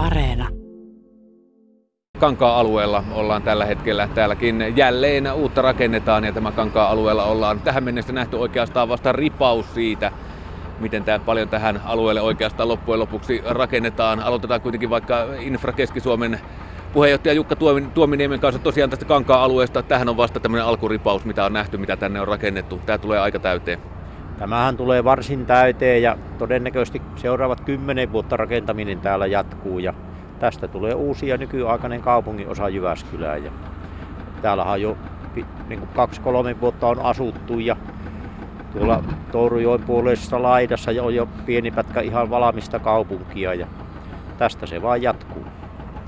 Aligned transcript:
Areena. 0.00 0.48
Kankaa-alueella 2.18 3.04
ollaan 3.12 3.42
tällä 3.42 3.64
hetkellä. 3.64 4.08
Täälläkin 4.14 4.72
jälleen 4.76 5.32
uutta 5.32 5.62
rakennetaan 5.62 6.24
ja 6.24 6.32
tämä 6.32 6.52
Kankaa-alueella 6.52 7.24
ollaan 7.24 7.60
tähän 7.60 7.84
mennessä 7.84 8.12
nähty 8.12 8.36
oikeastaan 8.36 8.88
vasta 8.88 9.12
ripaus 9.12 9.74
siitä, 9.74 10.12
miten 10.78 11.04
tämä 11.04 11.18
paljon 11.18 11.48
tähän 11.48 11.80
alueelle 11.84 12.20
oikeastaan 12.20 12.68
loppujen 12.68 13.00
lopuksi 13.00 13.42
rakennetaan. 13.44 14.20
Aloitetaan 14.20 14.60
kuitenkin 14.60 14.90
vaikka 14.90 15.26
Infra 15.40 15.72
Keski-Suomen 15.72 16.40
puheenjohtaja 16.92 17.34
Jukka 17.34 17.56
Tuominiemen 17.94 18.40
kanssa 18.40 18.62
tosiaan 18.62 18.90
tästä 18.90 19.04
Kankaa-alueesta. 19.04 19.82
Tähän 19.82 20.08
on 20.08 20.16
vasta 20.16 20.40
tämmöinen 20.40 20.66
alkuripaus, 20.66 21.24
mitä 21.24 21.44
on 21.44 21.52
nähty, 21.52 21.76
mitä 21.76 21.96
tänne 21.96 22.20
on 22.20 22.28
rakennettu. 22.28 22.80
Tämä 22.86 22.98
tulee 22.98 23.18
aika 23.18 23.38
täyteen. 23.38 23.99
Tämähän 24.40 24.76
tulee 24.76 25.04
varsin 25.04 25.46
täyteen 25.46 26.02
ja 26.02 26.16
todennäköisesti 26.38 27.02
seuraavat 27.16 27.60
kymmenen 27.60 28.12
vuotta 28.12 28.36
rakentaminen 28.36 29.00
täällä 29.00 29.26
jatkuu 29.26 29.78
ja 29.78 29.94
tästä 30.38 30.68
tulee 30.68 30.94
uusi 30.94 31.28
ja 31.28 31.36
nykyaikainen 31.36 32.02
kaupungin 32.02 32.48
osa 32.48 32.68
Jyväskylää. 32.68 33.36
Ja 33.36 33.50
täällähän 34.42 34.82
jo 34.82 34.98
niin 35.68 35.88
kaksi-kolme 35.92 36.60
vuotta 36.60 36.86
on 36.86 37.00
asuttu 37.00 37.58
ja 37.58 37.76
tuolla 38.72 39.04
Tourujoen 39.30 39.84
puolessa 39.84 40.42
laidassa 40.42 40.90
on 41.02 41.14
jo 41.14 41.28
pieni 41.44 41.70
pätkä 41.70 42.00
ihan 42.00 42.30
valmista 42.30 42.80
kaupunkia 42.80 43.54
ja 43.54 43.66
tästä 44.36 44.66
se 44.66 44.82
vaan 44.82 45.02
jatkuu. 45.02 45.49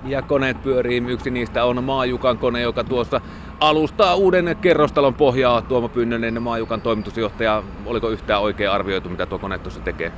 Ja 0.04 0.22
koneet 0.22 0.62
pyörii. 0.62 1.04
Yksi 1.08 1.30
niistä 1.30 1.64
on 1.64 1.84
Maajukan 1.84 2.38
kone, 2.38 2.60
joka 2.60 2.84
tuossa 2.84 3.20
alustaa 3.60 4.14
uuden 4.14 4.56
kerrostalon 4.60 5.14
pohjaa. 5.14 5.62
Tuomo 5.62 5.88
Pynnönen, 5.88 6.42
Maajukan 6.42 6.80
toimitusjohtaja. 6.80 7.62
Oliko 7.86 8.08
yhtään 8.08 8.42
oikein 8.42 8.70
arvioitu, 8.70 9.08
mitä 9.08 9.26
tuo 9.26 9.38
kone 9.38 9.58
tuossa 9.58 9.80
tekee? 9.80 10.12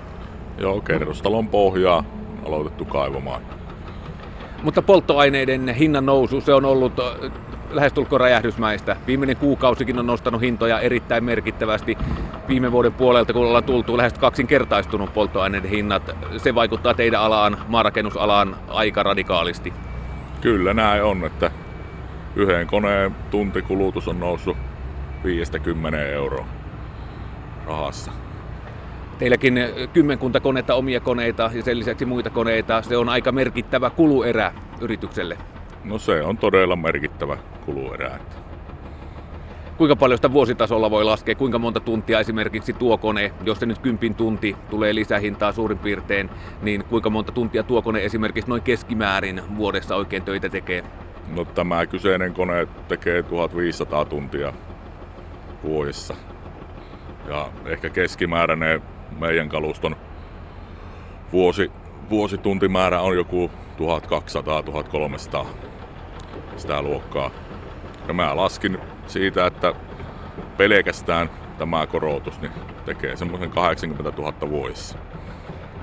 Joo, 0.58 0.80
kerrostalon 0.80 1.48
pohjaa 1.48 2.04
aloitettu 2.46 2.84
kaivamaan. 2.84 3.42
Mutta 4.62 4.82
polttoaineiden 4.82 5.68
hinnan 5.68 6.06
nousu, 6.06 6.40
se 6.40 6.54
on 6.54 6.64
ollut 6.64 6.92
lähestulkoon 7.70 8.20
räjähdysmäistä. 8.20 8.96
Viimeinen 9.06 9.36
kuukausikin 9.36 9.98
on 9.98 10.06
nostanut 10.06 10.40
hintoja 10.40 10.80
erittäin 10.80 11.24
merkittävästi. 11.24 11.98
Viime 12.48 12.72
vuoden 12.72 12.92
puolelta, 12.92 13.32
kun 13.32 13.46
ollaan 13.46 13.64
tultu 13.64 13.96
lähes 13.96 14.12
kaksinkertaistunut 14.12 15.14
polttoaineiden 15.14 15.70
hinnat, 15.70 16.16
se 16.36 16.54
vaikuttaa 16.54 16.94
teidän 16.94 17.20
alaan, 17.20 17.58
maarakennusalaan 17.68 18.56
aika 18.68 19.02
radikaalisti. 19.02 19.72
Kyllä 20.40 20.74
näin 20.74 21.04
on, 21.04 21.24
että 21.24 21.50
yhden 22.36 22.66
koneen 22.66 23.14
tuntikulutus 23.30 24.08
on 24.08 24.20
noussut 24.20 24.56
50 25.24 26.06
euroa 26.06 26.46
rahassa. 27.66 28.12
Teilläkin 29.18 29.58
kymmenkunta 29.92 30.40
koneita, 30.40 30.74
omia 30.74 31.00
koneita 31.00 31.50
ja 31.54 31.62
sen 31.62 31.78
lisäksi 31.78 32.04
muita 32.04 32.30
koneita. 32.30 32.82
Se 32.82 32.96
on 32.96 33.08
aika 33.08 33.32
merkittävä 33.32 33.90
kuluerä 33.90 34.52
yritykselle. 34.80 35.38
No 35.84 35.98
se 35.98 36.22
on 36.22 36.38
todella 36.38 36.76
merkittävä 36.76 37.36
kuluerä. 37.66 38.18
Kuinka 39.76 39.96
paljon 39.96 40.18
sitä 40.18 40.32
vuositasolla 40.32 40.90
voi 40.90 41.04
laskea, 41.04 41.34
kuinka 41.34 41.58
monta 41.58 41.80
tuntia 41.80 42.20
esimerkiksi 42.20 42.72
tuo 42.72 42.98
kone, 42.98 43.32
jos 43.44 43.58
se 43.58 43.66
nyt 43.66 43.78
kympin 43.78 44.14
tunti 44.14 44.56
tulee 44.70 44.94
lisähintaa 44.94 45.52
suurin 45.52 45.78
piirtein, 45.78 46.30
niin 46.62 46.84
kuinka 46.84 47.10
monta 47.10 47.32
tuntia 47.32 47.62
tuo 47.62 47.82
kone 47.82 48.04
esimerkiksi 48.04 48.50
noin 48.50 48.62
keskimäärin 48.62 49.42
vuodessa 49.56 49.96
oikein 49.96 50.22
töitä 50.22 50.48
tekee? 50.48 50.84
No 51.34 51.44
tämä 51.44 51.86
kyseinen 51.86 52.34
kone 52.34 52.68
tekee 52.88 53.22
1500 53.22 54.04
tuntia 54.04 54.52
vuodessa. 55.64 56.14
Ja 57.28 57.48
ehkä 57.66 57.90
keskimääräinen 57.90 58.82
meidän 59.18 59.48
kaluston 59.48 59.96
vuosi, 61.32 61.70
vuosituntimäärä 62.10 63.00
on 63.00 63.16
joku 63.16 63.50
1200-1300 65.42 65.46
sitä 66.56 66.82
luokkaa. 66.82 67.30
Ja 68.08 68.14
mä 68.14 68.36
laskin 68.36 68.78
siitä, 69.06 69.46
että 69.46 69.74
pelkästään 70.56 71.30
tämä 71.58 71.86
korotus 71.86 72.40
niin 72.40 72.52
tekee 72.86 73.16
semmoisen 73.16 73.50
80 73.50 74.22
000 74.22 74.50
vuodessa. 74.50 74.98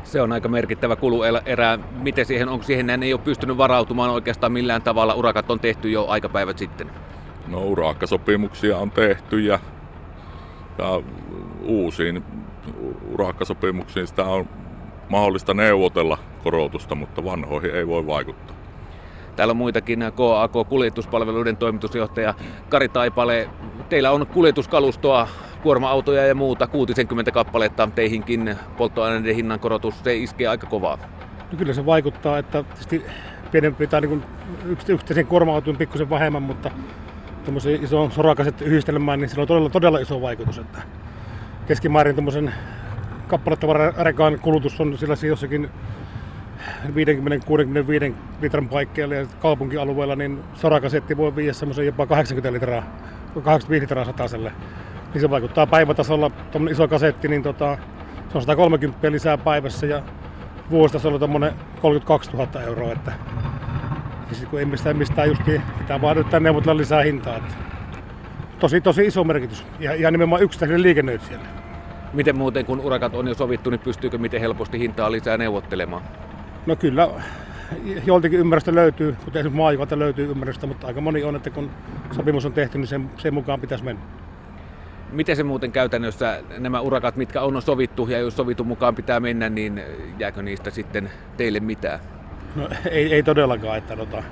Se 0.03 0.22
on 0.22 0.31
aika 0.31 0.50
merkittävä 0.50 0.96
kuluerä. 0.96 1.79
Miten 2.01 2.25
siihen, 2.25 2.50
onko 2.50 2.63
siihen 2.63 3.03
ei 3.03 3.13
ole 3.13 3.22
pystynyt 3.22 3.57
varautumaan 3.57 4.09
oikeastaan 4.09 4.51
millään 4.51 4.81
tavalla? 4.81 5.13
Urakat 5.13 5.51
on 5.51 5.59
tehty 5.59 5.90
jo 5.90 6.06
aikapäivät 6.07 6.57
sitten. 6.57 6.91
No 7.47 7.62
urakkasopimuksia 7.63 8.78
on 8.78 8.91
tehty 8.91 9.40
ja, 9.40 9.59
ja 10.78 11.01
uusiin 11.63 12.23
urakkasopimuksiin 13.12 14.07
sitä 14.07 14.25
on 14.25 14.50
mahdollista 15.09 15.53
neuvotella 15.53 16.17
korotusta, 16.44 16.96
mutta 16.96 17.23
vanhoihin 17.23 17.75
ei 17.75 17.88
voi 17.88 18.07
vaikuttaa. 18.07 18.60
Täällä 19.36 19.52
on 19.52 19.58
muitakin 19.58 20.00
KAK-kuljetuspalveluiden 20.16 21.58
toimitusjohtaja 21.58 22.34
Kari 22.69 22.90
Taipale. 22.90 23.50
Teillä 23.90 24.12
on 24.12 24.28
kuljetuskalustoa, 24.28 25.28
kuorma-autoja 25.64 26.25
ja 26.25 26.36
muuta, 26.36 26.68
60 26.68 27.31
kappaletta 27.31 27.90
teihinkin 27.96 28.56
polttoaineiden 28.78 29.36
hinnan 29.36 29.59
korotus, 29.59 30.03
se 30.03 30.16
iskee 30.16 30.47
aika 30.47 30.68
kovaa. 30.68 30.97
No 31.52 31.58
kyllä 31.58 31.74
se 31.74 31.86
vaikuttaa, 31.86 32.38
että 32.38 32.64
tietysti 32.64 33.06
pienempi 33.52 33.88
tai 33.88 34.02
niin 34.02 34.24
yksittäisen 34.66 35.28
kuorma-auton 35.28 35.78
pikkusen 35.78 36.09
vähemmän, 36.09 36.44
mutta 36.44 36.72
tuommoisen 37.44 37.84
iso 37.84 38.09
sorakaset 38.09 38.62
yhdistelmään, 38.62 39.20
niin 39.20 39.30
sillä 39.30 39.41
on 39.41 39.47
todella, 39.47 39.70
todella 39.70 40.00
iso 40.00 40.22
vaikutus. 40.22 40.58
Että 40.58 40.81
keskimäärin 41.68 42.16
tuommoisen 42.16 42.53
kappalettavararekaan 43.28 44.40
kulutus 44.40 44.81
on 44.81 44.97
sillä 44.97 45.16
jossakin 45.28 45.70
50-65 46.88 48.13
litran 48.41 48.69
paikkeilla 48.69 49.16
ja 49.16 49.25
kaupunkialueella, 49.39 50.16
niin 50.16 50.39
sorakasetti 50.53 51.17
voi 51.17 51.35
viedä 51.35 51.53
semmoisen 51.53 51.85
jopa 51.85 52.05
80 52.05 52.53
litraa, 52.53 52.83
85 53.44 53.81
litraa 53.81 54.05
sataselle. 54.05 54.51
Niin 55.13 55.22
se 55.22 55.29
vaikuttaa 55.29 55.67
päivätasolla, 55.67 56.29
tuommoinen 56.29 56.73
iso 56.73 56.88
kasetti, 56.88 57.27
niin 57.27 57.44
tota, 57.44 57.77
se 58.29 58.38
on 58.38 58.41
130 58.41 59.11
lisää 59.11 59.38
päivässä 59.38 59.85
ja 59.85 60.03
vuositasolla 60.69 61.19
tuommoinen 61.19 61.53
32 61.81 62.31
000 62.31 62.61
euroa. 62.61 62.91
Että, 62.91 63.11
ja 64.29 64.35
sitten 64.35 64.49
kun 64.49 64.59
ei 64.59 64.66
mistään, 64.66 64.97
mistään 64.97 65.28
justiin, 65.28 65.61
pitää 65.78 66.01
vaan 66.01 66.17
yrittää 66.17 66.39
neuvotella 66.39 66.78
lisää 66.78 67.03
hintaa. 67.03 67.38
Että, 67.38 67.53
tosi, 68.59 68.81
tosi 68.81 69.05
iso 69.05 69.23
merkitys 69.23 69.66
ja, 69.79 69.95
ja 69.95 70.11
nimenomaan 70.11 70.41
yksittäiselle 70.41 70.81
liikennöitsijälle. 70.81 71.47
Miten 72.13 72.38
muuten, 72.38 72.66
kun 72.66 72.79
urakat 72.79 73.16
on 73.16 73.28
jo 73.28 73.33
sovittu, 73.33 73.69
niin 73.69 73.79
pystyykö 73.79 74.17
miten 74.17 74.41
helposti 74.41 74.79
hintaa 74.79 75.11
lisää 75.11 75.38
neuvottelemaan? 75.38 76.03
No 76.66 76.75
kyllä, 76.75 77.09
joltakin 78.05 78.39
ymmärrystä 78.39 78.75
löytyy, 78.75 79.16
kuten 79.25 79.39
esimerkiksi 79.39 79.57
maajukalta 79.57 79.99
löytyy 79.99 80.31
ymmärrystä, 80.31 80.67
mutta 80.67 80.88
aika 80.88 81.01
moni 81.01 81.23
on, 81.23 81.35
että 81.35 81.49
kun 81.49 81.72
sopimus 82.11 82.45
on 82.45 82.53
tehty, 82.53 82.77
niin 82.77 82.88
sen, 82.88 83.09
sen 83.17 83.33
mukaan 83.33 83.61
pitäisi 83.61 83.83
mennä. 83.83 84.01
Miten 85.11 85.35
se 85.35 85.44
muuten 85.44 85.72
käytännössä, 85.72 86.44
nämä 86.57 86.81
urakat, 86.81 87.16
mitkä 87.16 87.41
on 87.41 87.61
sovittu 87.61 88.07
ja 88.07 88.19
jos 88.19 88.35
sovitun 88.35 88.67
mukaan 88.67 88.95
pitää 88.95 89.19
mennä, 89.19 89.49
niin 89.49 89.81
jääkö 90.19 90.41
niistä 90.41 90.72
sitten 90.72 91.11
teille 91.38 91.59
mitään? 91.59 91.99
No 92.55 92.69
ei, 92.91 93.13
ei 93.13 93.23
todellakaan, 93.23 93.78
että, 93.78 93.95
tota, 93.95 94.23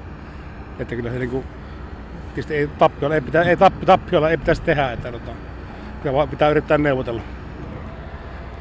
että 0.80 0.96
kyllä 0.96 1.12
se 1.12 1.20
niinku, 1.20 1.44
ei 2.50 2.68
tappiolla 2.68 3.16
ei, 3.16 3.22
pitä, 3.22 3.42
ei 3.42 3.58
tappiolla 3.86 4.30
ei 4.30 4.38
pitäisi 4.38 4.62
tehdä, 4.62 4.92
että 4.92 5.12
tota, 5.12 6.28
pitää 6.28 6.50
yrittää 6.50 6.78
neuvotella. 6.78 7.22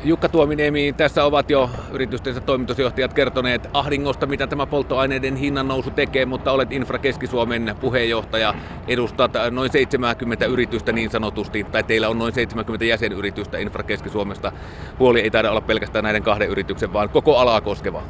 Jukka 0.04 0.28
Tuominiemi, 0.28 0.94
tässä 0.96 1.24
ovat 1.24 1.50
jo 1.50 1.70
yritystensä 1.92 2.40
toimitusjohtajat 2.40 3.14
kertoneet 3.14 3.68
ahdingosta, 3.72 4.26
mitä 4.26 4.46
tämä 4.46 4.66
polttoaineiden 4.66 5.36
hinnan 5.36 5.68
nousu 5.68 5.90
tekee, 5.90 6.26
mutta 6.26 6.52
olet 6.52 6.72
Infra 6.72 6.98
Keski-Suomen 6.98 7.74
puheenjohtaja, 7.80 8.54
edustat 8.88 9.32
noin 9.50 9.72
70 9.72 10.46
yritystä 10.46 10.92
niin 10.92 11.10
sanotusti, 11.10 11.64
tai 11.64 11.82
teillä 11.82 12.08
on 12.08 12.18
noin 12.18 12.32
70 12.32 12.84
jäsenyritystä 12.84 13.58
Infra 13.58 13.82
Keski-Suomesta. 13.82 14.52
Huoli 14.98 15.20
ei 15.20 15.30
taida 15.30 15.50
olla 15.50 15.60
pelkästään 15.60 16.02
näiden 16.02 16.22
kahden 16.22 16.48
yrityksen, 16.48 16.92
vaan 16.92 17.08
koko 17.08 17.36
alaa 17.36 17.60
koskeva. 17.60 18.02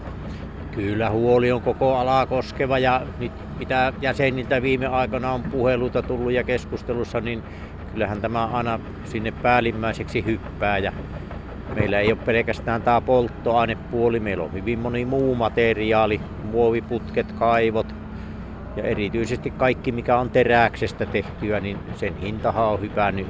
Kyllä 0.72 1.10
huoli 1.10 1.52
on 1.52 1.62
koko 1.62 1.96
alaa 1.96 2.26
koskeva 2.26 2.78
ja 2.78 3.02
nyt 3.18 3.32
mitä 3.58 3.92
jäseniltä 4.00 4.62
viime 4.62 4.86
aikoina 4.86 5.32
on 5.32 5.42
puheluita 5.42 6.02
tullut 6.02 6.32
ja 6.32 6.44
keskustelussa, 6.44 7.20
niin 7.20 7.42
kyllähän 7.92 8.20
tämä 8.20 8.46
aina 8.46 8.80
sinne 9.04 9.30
päällimmäiseksi 9.30 10.24
hyppää 10.24 10.78
ja 10.78 10.92
Meillä 11.74 12.00
ei 12.00 12.12
ole 12.12 12.20
pelkästään 12.24 12.82
tämä 12.82 13.00
polttoainepuoli, 13.00 14.20
meillä 14.20 14.44
on 14.44 14.52
hyvin 14.52 14.78
moni 14.78 15.04
muu 15.04 15.34
materiaali, 15.34 16.20
muoviputket, 16.44 17.32
kaivot 17.32 17.94
ja 18.76 18.82
erityisesti 18.82 19.50
kaikki 19.50 19.92
mikä 19.92 20.18
on 20.18 20.30
teräksestä 20.30 21.06
tehtyä, 21.06 21.60
niin 21.60 21.78
sen 21.94 22.16
hintahan 22.16 22.66
on 22.66 22.80
hypännyt 22.80 23.26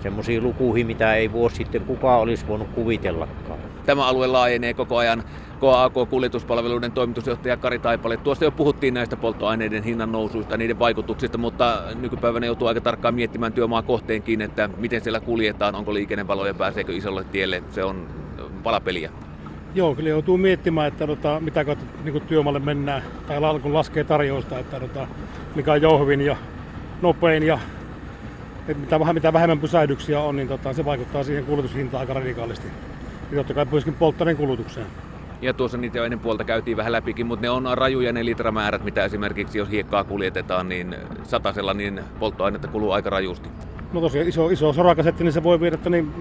semmoisiin 0.00 0.42
lukuihin, 0.42 0.86
mitä 0.86 1.14
ei 1.14 1.32
vuosi 1.32 1.56
sitten 1.56 1.82
kukaan 1.82 2.20
olisi 2.20 2.46
voinut 2.46 2.68
kuvitellakaan. 2.68 3.58
Tämä 3.86 4.06
alue 4.06 4.26
laajenee 4.26 4.74
koko 4.74 4.96
ajan. 4.96 5.22
KAK-kuljetuspalveluiden 5.60 6.92
toimitusjohtaja 6.92 7.56
Kari 7.56 7.78
Taipale. 7.78 8.16
Tuossa 8.16 8.44
jo 8.44 8.50
puhuttiin 8.50 8.94
näistä 8.94 9.16
polttoaineiden 9.16 9.82
hinnan 9.82 10.12
nousuista, 10.12 10.56
niiden 10.56 10.78
vaikutuksista, 10.78 11.38
mutta 11.38 11.82
nykypäivänä 12.00 12.46
joutuu 12.46 12.68
aika 12.68 12.80
tarkkaan 12.80 13.14
miettimään 13.14 13.52
työmaa 13.52 13.82
kohteenkin, 13.82 14.40
että 14.40 14.70
miten 14.76 15.00
siellä 15.00 15.20
kuljetaan, 15.20 15.74
onko 15.74 15.94
liikennevaloja, 15.94 16.54
pääseekö 16.54 16.92
isolle 16.92 17.24
tielle. 17.24 17.62
Se 17.70 17.84
on 17.84 18.06
palapeliä. 18.62 19.10
Joo, 19.74 19.94
kyllä 19.94 20.08
joutuu 20.08 20.38
miettimään, 20.38 20.88
että 20.88 21.06
tota, 21.06 21.40
mitä 21.40 21.64
kautta 21.64 21.84
niin 22.04 22.22
työmaalle 22.22 22.58
mennään, 22.60 23.02
tai 23.28 23.38
kun 23.62 23.74
laskee 23.74 24.04
tarjousta, 24.04 24.58
että 24.58 24.80
tota, 24.80 25.06
mikä 25.54 25.72
on 25.72 25.82
jouhvin 25.82 26.20
ja 26.20 26.36
nopein 27.02 27.42
ja 27.42 27.58
että 28.68 28.80
mitä, 28.80 29.00
vähän, 29.00 29.14
mitä 29.14 29.32
vähemmän 29.32 29.58
pysähdyksiä 29.58 30.20
on, 30.20 30.36
niin 30.36 30.48
tota, 30.48 30.72
se 30.72 30.84
vaikuttaa 30.84 31.24
siihen 31.24 31.44
kulutushintaan 31.44 32.00
aika 32.00 32.14
radikaalisti. 32.14 32.68
Ja 33.30 33.36
totta 33.36 33.54
kai 33.54 33.66
myöskin 33.70 33.94
polttoaineen 33.94 34.36
kulutukseen. 34.36 34.86
Ja 35.42 35.54
tuossa 35.54 35.78
niitä 35.78 35.98
jo 35.98 36.04
ennen 36.04 36.18
puolta 36.18 36.44
käytiin 36.44 36.76
vähän 36.76 36.92
läpikin, 36.92 37.26
mutta 37.26 37.42
ne 37.42 37.50
on 37.50 37.68
rajuja 37.74 38.12
ne 38.12 38.24
litramäärät, 38.24 38.84
mitä 38.84 39.04
esimerkiksi 39.04 39.58
jos 39.58 39.70
hiekkaa 39.70 40.04
kuljetetaan, 40.04 40.68
niin 40.68 40.96
satasella 41.22 41.74
niin 41.74 42.00
polttoainetta 42.18 42.68
kuluu 42.68 42.90
aika 42.90 43.10
rajusti. 43.10 43.48
No 43.92 44.00
tosiaan 44.00 44.28
iso, 44.28 44.50
iso 44.50 44.72
sorakasetti, 44.72 45.24
niin 45.24 45.32
se 45.32 45.42
voi 45.42 45.60
viedä 45.60 45.78
niin 45.88 46.12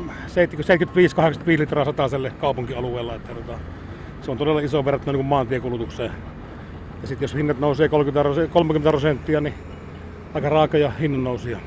75-85 1.56 1.60
litraa 1.60 1.86
sataselle 1.86 2.31
kaupunkialueella. 2.31 3.16
Että, 3.16 3.33
tota, 3.33 3.60
se 4.21 4.31
on 4.31 4.38
todella 4.38 4.60
iso 4.60 4.86
verrattuna 4.86 5.18
niin 5.18 5.25
maantiekulutukseen. 5.25 6.12
Ja 7.01 7.07
sitten 7.07 7.24
jos 7.24 7.36
hinnat 7.36 7.60
nousee 7.60 7.89
30, 7.89 8.54
30 8.54 8.89
prosenttia, 8.89 9.42
niin 9.42 9.54
aika 10.33 10.50
raakoja 10.50 10.89
hinnan 10.89 11.24
nousia. 11.24 11.60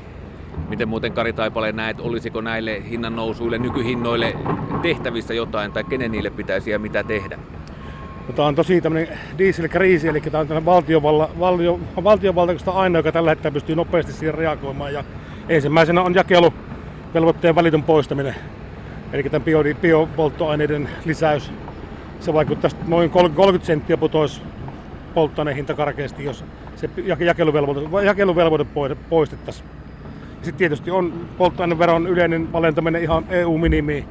Miten 0.69 0.89
muuten 0.89 1.13
Kari 1.13 1.33
Taipale 1.33 1.71
näet, 1.71 1.99
olisiko 1.99 2.41
näille 2.41 2.83
hinnan 2.89 3.15
nousuille, 3.15 3.57
nykyhinnoille 3.57 4.35
tehtävissä 4.81 5.33
jotain 5.33 5.71
tai 5.71 5.83
kenen 5.83 6.11
niille 6.11 6.29
pitäisi 6.29 6.71
ja 6.71 6.79
mitä 6.79 7.03
tehdä? 7.03 7.39
No, 8.27 8.33
tämä 8.33 8.47
on 8.47 8.55
tosi 8.55 8.81
tämmöinen 8.81 9.17
dieselkriisi, 9.37 10.07
eli 10.07 10.21
tämä 10.21 10.45
on 10.57 10.65
valtiovalta, 10.65 11.29
valtio, 11.39 11.79
valtiovalta 12.03 12.71
ainoa, 12.71 12.99
joka 12.99 13.11
tällä 13.11 13.29
hetkellä 13.29 13.53
pystyy 13.53 13.75
nopeasti 13.75 14.13
siihen 14.13 14.35
reagoimaan. 14.35 14.93
Ja 14.93 15.03
ensimmäisenä 15.49 16.01
on 16.01 16.15
jakeluvelvoitteen 16.15 17.55
välitön 17.55 17.83
poistaminen, 17.83 18.35
eli 19.13 19.23
tämän 19.23 19.41
bio, 19.41 19.63
biopolttoaineiden 19.81 20.89
lisäys. 21.05 21.51
Se 22.19 22.33
vaikuttaa 22.33 22.71
noin 22.87 23.09
30 23.09 23.65
senttiä 23.65 23.97
putoisi 23.97 24.41
polttoaineen 25.13 25.55
hinta 25.55 25.73
karkeasti, 25.73 26.23
jos 26.23 26.45
se 26.75 26.89
jakeluvelvoite, 27.19 28.05
jakeluvelvoite 28.05 28.95
poistettaisiin. 29.09 29.82
Sitten 30.43 30.55
tietysti 30.55 30.91
on 30.91 31.13
polttoaineveron 31.37 32.07
yleinen 32.07 32.53
valentaminen 32.53 33.01
ihan 33.01 33.25
EU-minimiin. 33.29 34.05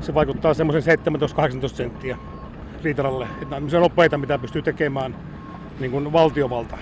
Se 0.00 0.14
vaikuttaa 0.14 0.54
semmoisen 0.54 0.98
17-18 1.64 1.68
senttiä 1.68 2.18
litralle. 2.82 3.24
Että 3.42 3.60
nämä 3.60 3.76
on 3.76 3.82
nopeita, 3.82 4.18
mitä 4.18 4.38
pystyy 4.38 4.62
tekemään 4.62 5.16
niin 5.80 5.90
kuin 5.90 6.12
valtiovalta. 6.12 6.78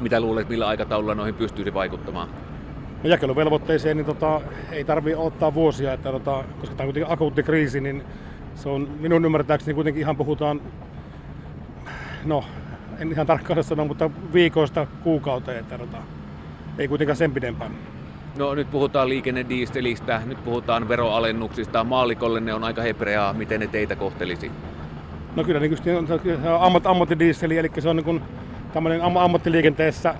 Mitä 0.00 0.20
luulet, 0.20 0.48
millä 0.48 0.66
aikataululla 0.66 1.14
noihin 1.14 1.34
pystyisi 1.34 1.74
vaikuttamaan? 1.74 2.28
No 3.02 3.10
jakeluvelvoitteeseen 3.10 3.96
niin 3.96 4.06
tota, 4.06 4.40
ei 4.70 4.84
tarvitse 4.84 5.16
ottaa 5.16 5.54
vuosia, 5.54 5.92
että 5.92 6.12
tota, 6.12 6.44
koska 6.60 6.76
tämä 6.76 6.84
on 6.84 6.86
kuitenkin 6.86 7.12
akuutti 7.12 7.42
kriisi, 7.42 7.80
niin 7.80 8.02
se 8.54 8.68
on 8.68 8.88
minun 9.00 9.24
ymmärtääkseni 9.24 9.74
kuitenkin 9.74 10.00
ihan 10.00 10.16
puhutaan, 10.16 10.60
no 12.24 12.44
en 12.98 13.12
ihan 13.12 13.26
tarkkaan 13.26 13.64
sano, 13.64 13.84
mutta 13.84 14.10
viikoista 14.32 14.86
kuukauteen, 15.02 15.58
että 15.58 15.78
tota, 15.78 15.98
ei 16.78 16.88
kuitenkaan 16.88 17.16
sen 17.16 17.32
pidempään. 17.32 17.72
No 18.38 18.54
nyt 18.54 18.70
puhutaan 18.70 19.08
liikennediestelistä, 19.08 20.22
nyt 20.26 20.44
puhutaan 20.44 20.88
veroalennuksista. 20.88 21.84
Maalikolle 21.84 22.40
ne 22.40 22.54
on 22.54 22.64
aika 22.64 22.82
hebreaa, 22.82 23.32
miten 23.32 23.60
ne 23.60 23.66
teitä 23.66 23.96
kohtelisi? 23.96 24.50
No 25.36 25.44
kyllä 25.44 25.60
niin 25.60 25.76
on 25.96 26.60
ammat, 26.60 26.86
ammattidiesteli, 26.86 27.58
eli 27.58 27.70
se 27.78 27.88
on 27.88 27.96
niin 27.96 28.04
kuin 28.04 28.22
tämmöinen 28.72 29.02
am, 29.02 29.16
ammattiliikenteessä 29.16 30.14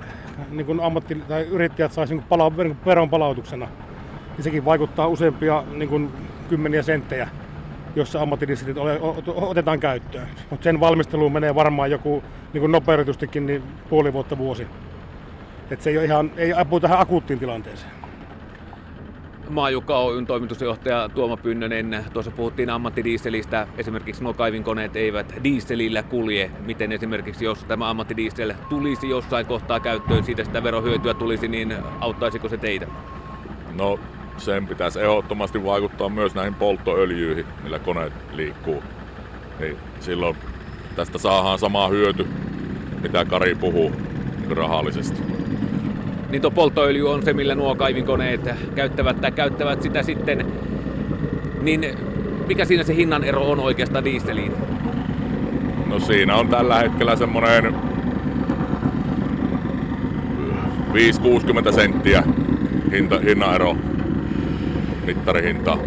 niin 0.50 0.66
kuin 0.66 0.81
ammatti, 0.81 1.14
tai 1.14 1.43
yrittäjät 1.43 1.93
saisi 1.93 2.14
niin 2.14 2.25
pala, 2.28 2.56
veron 2.87 3.10
palautuksena. 3.10 3.69
Ja 4.37 4.43
sekin 4.43 4.64
vaikuttaa 4.64 5.06
useampia 5.06 5.64
niin 5.75 5.88
kuin 5.88 6.10
kymmeniä 6.49 6.82
senttejä, 6.82 7.28
jos 7.96 8.16
ammattidieselit 8.16 8.76
otetaan 9.26 9.81
käyttöön. 9.81 10.28
Mutta 10.50 10.64
sen 10.64 10.81
valmisteluun 10.81 11.32
menee 11.32 11.54
varmaan 11.54 11.90
joku 11.90 12.22
niin 12.52 12.72
nopeutetustikin 12.72 13.46
niin 13.46 13.62
puoli 13.90 14.12
vuotta 14.12 14.38
vuosi. 14.38 14.66
Että 15.73 15.85
se 15.85 15.91
ei, 15.91 15.99
ole 15.99 16.05
ihan, 16.05 16.31
ei 16.37 16.53
apu 16.53 16.81
tähän 16.81 17.01
akuuttiin 17.01 17.39
tilanteeseen. 17.39 17.93
Maajukka 19.49 19.99
Oyn 19.99 20.27
toimitusjohtaja 20.27 21.09
Tuomo 21.09 21.37
Pynnönen, 21.37 22.05
tuossa 22.13 22.31
puhuttiin 22.31 22.71
ammattidieselistä, 22.71 23.67
esimerkiksi 23.79 24.25
nuo 24.25 24.35
kaivinkoneet 24.35 24.97
eivät 24.97 25.35
dieselillä 25.45 26.03
kulje. 26.03 26.51
Miten 26.67 26.93
esimerkiksi 26.93 27.45
jos 27.45 27.65
tämä 27.65 27.91
ammattidiesel 27.91 28.55
tulisi 28.69 29.09
jossain 29.09 29.47
kohtaa 29.47 29.81
käyttöön, 29.81 30.25
siitä 30.25 30.45
sitä 30.45 30.63
verohyötyä 30.63 31.15
tulisi, 31.15 31.49
niin 31.49 31.75
auttaisiko 32.01 32.49
se 32.49 32.57
teitä? 32.57 32.87
No 33.75 33.99
sen 34.37 34.67
pitäisi 34.67 35.01
ehdottomasti 35.01 35.65
vaikuttaa 35.65 36.09
myös 36.09 36.35
näihin 36.35 36.55
polttoöljyihin, 36.55 37.47
millä 37.63 37.79
koneet 37.79 38.13
liikkuu. 38.33 38.83
Niin 39.61 39.77
silloin 40.01 40.37
tästä 40.97 41.19
saadaan 41.19 41.59
sama 41.59 41.89
hyöty, 41.89 42.27
mitä 43.03 43.25
Kari 43.25 43.55
puhuu 43.55 43.93
rahallisesti 44.51 45.23
niin 46.32 46.43
tuo 46.43 46.50
polttoöljy 46.50 47.11
on 47.11 47.23
se, 47.23 47.32
millä 47.32 47.55
nuo 47.55 47.75
kaivinkoneet 47.75 48.40
käyttävät 48.75 49.20
tai 49.20 49.32
käyttävät 49.32 49.82
sitä 49.82 50.02
sitten. 50.02 50.46
Niin 51.62 51.87
mikä 52.49 52.64
siinä 52.64 52.84
se 52.84 52.94
hinnan 52.94 53.25
ero 53.25 53.50
on 53.50 53.61
oikeastaan 53.61 54.05
dieseliin? 54.05 54.52
No 55.87 56.00
siinä 56.00 56.37
on 56.37 56.49
tällä 56.49 56.79
hetkellä 56.79 57.17
semmoinen 57.17 57.75
5-60 61.69 61.75
senttiä 61.75 62.23
hinta, 62.93 63.19
hinnaero 63.19 63.76
mittarihinta. 65.05 65.78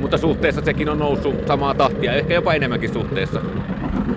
Mutta 0.00 0.18
suhteessa 0.18 0.62
sekin 0.64 0.88
on 0.88 0.98
noussut 0.98 1.46
samaa 1.46 1.74
tahtia, 1.74 2.12
ehkä 2.12 2.34
jopa 2.34 2.54
enemmänkin 2.54 2.92
suhteessa. 2.92 3.40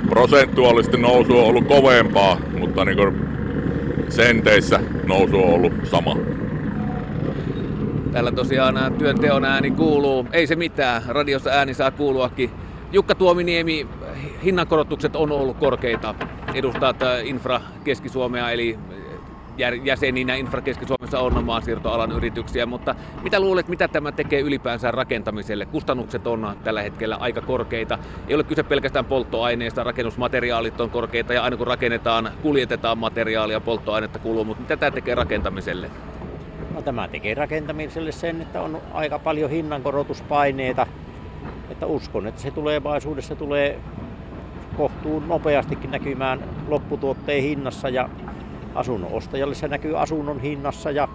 Prosentuaalisesti 0.09 0.97
nousu 0.97 1.37
on 1.37 1.45
ollut 1.45 1.67
kovempaa, 1.67 2.37
mutta 2.59 2.85
niin 2.85 2.97
senteissä 4.09 4.79
nousu 5.07 5.37
on 5.37 5.53
ollut 5.53 5.73
sama. 5.83 6.17
Täällä 8.11 8.31
tosiaan 8.31 8.93
työnteon 8.97 9.45
ääni 9.45 9.71
kuuluu. 9.71 10.27
Ei 10.31 10.47
se 10.47 10.55
mitään, 10.55 11.01
radiossa 11.07 11.49
ääni 11.49 11.73
saa 11.73 11.91
kuuluakin. 11.91 12.51
Jukka 12.91 13.15
Tuominiemi, 13.15 13.87
hinnankorotukset 14.43 15.15
on 15.15 15.31
ollut 15.31 15.57
korkeita. 15.57 16.15
Edustat 16.53 16.97
Infra 17.23 17.61
Keski-Suomea, 17.83 18.51
eli 18.51 18.79
jäseninä 19.83 20.35
Infra 20.35 20.61
Keski-Suomessa 20.61 21.19
on 21.19 21.43
maansiirtoalan 21.43 22.11
yrityksiä, 22.11 22.65
mutta 22.65 22.95
mitä 23.23 23.39
luulet, 23.39 23.67
mitä 23.67 23.87
tämä 23.87 24.11
tekee 24.11 24.39
ylipäänsä 24.39 24.91
rakentamiselle? 24.91 25.65
Kustannukset 25.65 26.27
on 26.27 26.55
tällä 26.63 26.81
hetkellä 26.81 27.15
aika 27.15 27.41
korkeita. 27.41 27.99
Ei 28.27 28.35
ole 28.35 28.43
kyse 28.43 28.63
pelkästään 28.63 29.05
polttoaineista, 29.05 29.83
rakennusmateriaalit 29.83 30.81
on 30.81 30.89
korkeita 30.89 31.33
ja 31.33 31.43
aina 31.43 31.57
kun 31.57 31.67
rakennetaan, 31.67 32.31
kuljetetaan 32.41 32.97
materiaalia, 32.97 33.59
polttoainetta 33.59 34.19
kuluu, 34.19 34.45
mutta 34.45 34.61
mitä 34.61 34.77
tämä 34.77 34.91
tekee 34.91 35.15
rakentamiselle? 35.15 35.91
No, 36.73 36.81
tämä 36.81 37.07
tekee 37.07 37.33
rakentamiselle 37.33 38.11
sen, 38.11 38.41
että 38.41 38.61
on 38.61 38.81
aika 38.93 39.19
paljon 39.19 39.49
hinnankorotuspaineita. 39.49 40.87
Että 41.69 41.85
uskon, 41.85 42.27
että 42.27 42.41
se 42.41 42.51
tulevaisuudessa 42.51 43.35
tulee 43.35 43.79
kohtuun 44.77 45.27
nopeastikin 45.27 45.91
näkymään 45.91 46.39
lopputuotteen 46.67 47.43
hinnassa 47.43 47.89
ja 47.89 48.09
asunnon 48.75 49.11
ostajalle 49.11 49.55
se 49.55 49.67
näkyy 49.67 50.01
asunnon 50.01 50.39
hinnassa 50.39 50.91
ja 50.91 51.07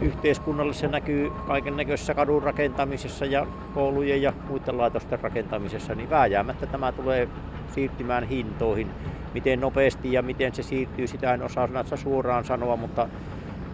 yhteiskunnalle 0.00 0.72
se 0.72 0.88
näkyy 0.88 1.32
kaiken 1.46 1.76
näköisessä 1.76 2.14
kadun 2.14 2.42
rakentamisessa 2.42 3.24
ja 3.24 3.46
koulujen 3.74 4.22
ja 4.22 4.32
muiden 4.48 4.78
laitosten 4.78 5.20
rakentamisessa, 5.20 5.94
niin 5.94 6.10
vääjäämättä 6.10 6.66
tämä 6.66 6.92
tulee 6.92 7.28
siirtymään 7.74 8.24
hintoihin. 8.24 8.90
Miten 9.34 9.60
nopeasti 9.60 10.12
ja 10.12 10.22
miten 10.22 10.54
se 10.54 10.62
siirtyy, 10.62 11.06
sitä 11.06 11.34
en 11.34 11.42
osaa 11.42 11.68
suoraan 11.94 12.44
sanoa, 12.44 12.76
mutta 12.76 13.08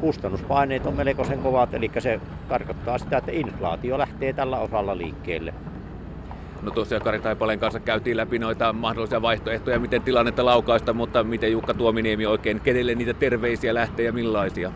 kustannuspaineet 0.01 0.87
on 0.87 0.95
melkoisen 0.95 1.39
kovat, 1.39 1.75
eli 1.75 1.91
se 1.99 2.21
tarkoittaa 2.49 2.99
sitä, 2.99 3.19
että 3.19 3.33
inflaatio 3.33 3.99
lähtee 3.99 4.33
tällä 4.33 4.59
osalla 4.59 4.99
liikkeelle. 4.99 5.55
No 6.63 6.71
tosiaan 6.71 7.03
Kari 7.03 7.21
Taipaleen 7.21 7.59
kanssa 7.59 7.81
käytiin 7.81 8.17
läpi 8.17 8.39
noita 8.39 8.73
mahdollisia 8.73 9.23
vaihtoehtoja, 9.23 9.81
miten 9.81 10.03
tilannetta 10.03 10.45
laukaista, 10.45 10.93
mutta 10.93 11.25
miten 11.25 11.53
Jukka 11.53 11.75
Tuominiemi 11.75 12.27
oikein, 12.27 12.61
kenelle 12.61 12.95
niitä 12.95 13.15
terveisiä 13.15 13.75
lähtee 13.75 14.05
ja 14.05 14.13
millaisia? 14.13 14.73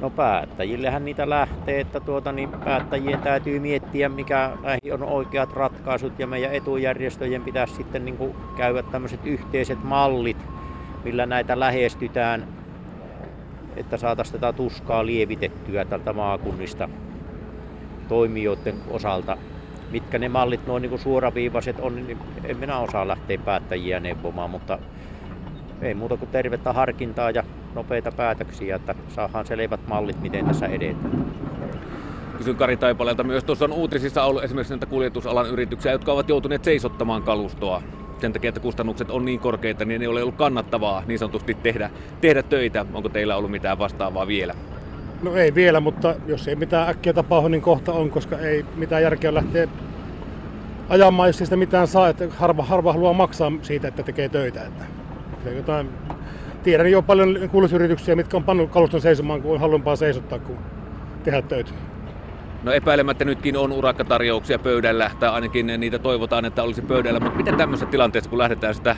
No 0.00 0.10
päättäjillehän 0.10 1.04
niitä 1.04 1.30
lähtee, 1.30 1.80
että 1.80 2.00
tuota, 2.00 2.32
niin 2.32 2.48
päättäjien 2.64 3.20
täytyy 3.20 3.60
miettiä, 3.60 4.08
mikä 4.08 4.50
on 4.92 5.02
oikeat 5.02 5.52
ratkaisut 5.52 6.18
ja 6.18 6.26
meidän 6.26 6.52
etujärjestöjen 6.52 7.42
pitäisi 7.42 7.74
sitten 7.74 8.04
niin 8.04 8.16
kuin 8.16 8.34
käydä 8.56 8.82
tämmöiset 8.82 9.20
yhteiset 9.24 9.84
mallit, 9.84 10.36
millä 11.04 11.26
näitä 11.26 11.60
lähestytään, 11.60 12.46
että 13.76 13.96
saataisiin 13.96 14.40
tätä 14.40 14.52
tuskaa 14.52 15.06
lievitettyä 15.06 15.84
tältä 15.84 16.12
maakunnista 16.12 16.88
toimijoiden 18.08 18.74
osalta 18.90 19.36
mitkä 19.90 20.18
ne 20.18 20.28
mallit 20.28 20.66
noin 20.66 20.82
niin 20.82 20.98
suoraviivaiset 20.98 21.80
on, 21.80 22.06
niin 22.06 22.18
en 22.44 22.56
minä 22.56 22.78
osaa 22.78 23.08
lähteä 23.08 23.38
päättäjiä 23.38 24.00
neuvomaan, 24.00 24.50
mutta 24.50 24.78
ei 25.82 25.94
muuta 25.94 26.16
kuin 26.16 26.30
tervettä 26.30 26.72
harkintaa 26.72 27.30
ja 27.30 27.44
nopeita 27.74 28.12
päätöksiä, 28.12 28.76
että 28.76 28.94
saadaan 29.08 29.46
selvät 29.46 29.86
mallit, 29.86 30.20
miten 30.20 30.46
tässä 30.46 30.66
edetään. 30.66 31.34
Kysyn 32.38 32.56
Kari 32.56 32.76
Taipaleelta 32.76 33.24
myös. 33.24 33.44
Tuossa 33.44 33.64
on 33.64 33.72
uutisissa 33.72 34.24
ollut 34.24 34.44
esimerkiksi 34.44 34.72
näitä 34.72 34.86
kuljetusalan 34.86 35.50
yrityksiä, 35.50 35.92
jotka 35.92 36.12
ovat 36.12 36.28
joutuneet 36.28 36.64
seisottamaan 36.64 37.22
kalustoa 37.22 37.82
sen 38.20 38.32
takia, 38.32 38.48
että 38.48 38.60
kustannukset 38.60 39.10
on 39.10 39.24
niin 39.24 39.40
korkeita, 39.40 39.84
niin 39.84 40.02
ei 40.02 40.08
ole 40.08 40.22
ollut 40.22 40.34
kannattavaa 40.34 41.02
niin 41.06 41.18
sanotusti 41.18 41.54
tehdä, 41.54 41.90
tehdä 42.20 42.42
töitä. 42.42 42.86
Onko 42.92 43.08
teillä 43.08 43.36
ollut 43.36 43.50
mitään 43.50 43.78
vastaavaa 43.78 44.26
vielä? 44.26 44.54
No 45.22 45.34
ei 45.36 45.54
vielä, 45.54 45.80
mutta 45.80 46.14
jos 46.26 46.48
ei 46.48 46.56
mitään 46.56 46.88
äkkiä 46.88 47.12
tapahdu, 47.12 47.48
niin 47.48 47.62
kohta 47.62 47.92
on, 47.92 48.10
koska 48.10 48.38
ei 48.38 48.64
mitään 48.76 49.02
järkeä 49.02 49.34
lähteä 49.34 49.68
ajamaan, 50.88 51.28
jos 51.28 51.40
ei 51.40 51.46
sitä 51.46 51.56
mitään 51.56 51.86
saa. 51.86 52.08
Että 52.08 52.24
harva, 52.36 52.62
harva 52.62 52.92
haluaa 52.92 53.12
maksaa 53.12 53.52
siitä, 53.62 53.88
että 53.88 54.02
tekee 54.02 54.28
töitä. 54.28 54.62
Että 54.62 54.84
jotain, 55.50 55.88
tiedän 56.62 56.90
jo 56.90 57.02
paljon 57.02 57.48
kuljetusyrityksiä, 57.50 58.16
mitkä 58.16 58.36
on 58.36 58.44
pannut 58.44 58.70
kaluston 58.70 59.00
seisomaan, 59.00 59.42
kun 59.42 59.54
on 59.54 59.60
halvempaa 59.60 59.96
seisottaa 59.96 60.38
kuin 60.38 60.58
tehdä 61.24 61.42
töitä. 61.42 61.70
No 62.62 62.72
epäilemättä 62.72 63.24
nytkin 63.24 63.56
on 63.56 63.72
urakkatarjouksia 63.72 64.58
pöydällä, 64.58 65.10
tai 65.20 65.28
ainakin 65.28 65.66
niitä 65.66 65.98
toivotaan, 65.98 66.44
että 66.44 66.62
olisi 66.62 66.82
pöydällä, 66.82 67.20
mutta 67.20 67.36
miten 67.36 67.56
tämmöisessä 67.56 67.90
tilanteessa, 67.90 68.30
kun 68.30 68.38
lähdetään 68.38 68.74
sitä 68.74 68.96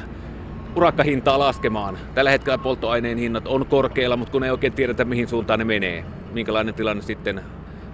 urakkahintaa 0.76 1.38
laskemaan? 1.38 1.98
Tällä 2.14 2.30
hetkellä 2.30 2.58
polttoaineen 2.58 3.18
hinnat 3.18 3.46
on 3.46 3.66
korkealla, 3.66 4.16
mutta 4.16 4.32
kun 4.32 4.44
ei 4.44 4.50
oikein 4.50 4.72
tiedetä, 4.72 5.04
mihin 5.04 5.28
suuntaan 5.28 5.58
ne 5.58 5.64
menee. 5.64 6.04
Minkälainen 6.32 6.74
tilanne 6.74 7.02
sitten 7.02 7.40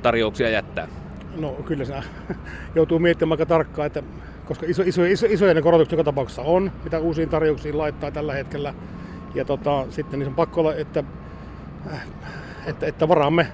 tarjouksia 0.03 0.49
jättää? 0.49 0.89
No 1.41 1.53
kyllä 1.53 1.85
se 1.85 1.95
joutuu 2.75 2.99
miettimään 2.99 3.33
aika 3.33 3.47
tarkkaan, 3.47 3.87
että 3.87 4.03
koska 4.45 4.67
iso, 4.69 4.83
iso, 4.87 5.05
iso, 5.05 5.27
isoja 5.31 5.55
ne 5.55 5.63
korotukset 5.63 5.93
joka 5.93 6.05
tapauksessa 6.05 6.43
on, 6.43 6.73
mitä 6.85 6.99
uusiin 6.99 7.29
tarjouksiin 7.29 7.79
laittaa 7.79 8.11
tällä 8.11 8.33
hetkellä. 8.33 8.75
Ja 9.35 9.45
tota, 9.45 9.87
sitten 9.91 10.19
niin 10.19 10.29
on 10.29 10.35
pakko 10.35 10.61
olla, 10.61 10.75
että, 10.75 11.05
että, 12.67 12.87
että 12.87 13.09
varaamme 13.09 13.47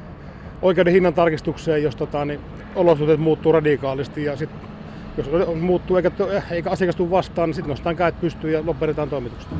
oikeuden 0.62 0.92
hinnan 0.92 1.14
tarkistukseen, 1.14 1.82
jos 1.82 1.97
tota, 1.97 2.25
niin 2.25 2.40
olosuhteet 2.75 3.20
muuttuu 3.20 3.52
radikaalisti 3.52 4.25
ja 4.25 4.37
sit, 4.37 4.50
jos 5.19 5.57
muuttuu 5.61 5.97
eikä, 5.97 6.11
eikä 6.51 6.71
asiakas 6.71 6.97
tule 6.97 7.11
vastaan, 7.11 7.49
niin 7.49 7.55
sitten 7.55 7.69
nostetaan 7.69 7.97
kädet 7.97 8.21
pystyyn 8.21 8.53
ja 8.53 8.67
lopetetaan 8.67 9.11
toimitukset. 9.11 9.51